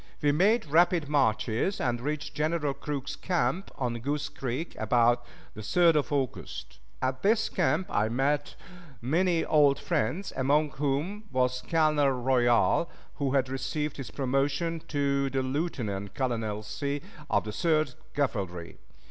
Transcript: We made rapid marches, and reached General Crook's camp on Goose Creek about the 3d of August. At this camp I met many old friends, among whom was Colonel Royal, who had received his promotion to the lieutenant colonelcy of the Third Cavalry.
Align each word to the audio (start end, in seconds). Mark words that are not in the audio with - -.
We 0.19 0.31
made 0.31 0.65
rapid 0.65 1.07
marches, 1.09 1.79
and 1.79 2.01
reached 2.01 2.33
General 2.33 2.73
Crook's 2.73 3.15
camp 3.15 3.69
on 3.77 3.99
Goose 3.99 4.29
Creek 4.29 4.75
about 4.79 5.23
the 5.53 5.61
3d 5.61 5.93
of 5.93 6.11
August. 6.11 6.79
At 7.03 7.21
this 7.21 7.49
camp 7.49 7.85
I 7.87 8.09
met 8.09 8.55
many 8.99 9.45
old 9.45 9.77
friends, 9.79 10.33
among 10.35 10.71
whom 10.71 11.25
was 11.31 11.61
Colonel 11.69 12.09
Royal, 12.13 12.89
who 13.17 13.33
had 13.33 13.47
received 13.47 13.97
his 13.97 14.09
promotion 14.09 14.79
to 14.87 15.29
the 15.29 15.43
lieutenant 15.43 16.15
colonelcy 16.15 17.03
of 17.29 17.43
the 17.43 17.51
Third 17.51 17.93
Cavalry. 18.15 18.79